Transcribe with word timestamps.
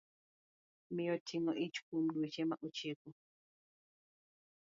Miyo 0.93 1.15
ting'o 1.27 1.51
ich 1.65 1.77
kuom 1.85 2.05
dweche 2.15 2.43
ochiko 2.67 3.09